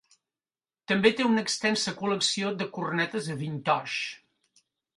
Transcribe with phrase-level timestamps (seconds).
[0.91, 4.67] També té una extensa col·lecció de cornetes "vintage".